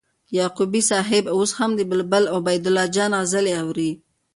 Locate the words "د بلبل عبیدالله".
1.75-2.85